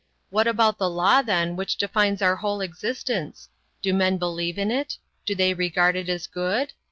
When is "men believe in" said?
3.93-4.71